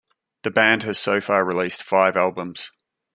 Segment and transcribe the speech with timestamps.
[0.41, 2.71] The band has so far released five albums.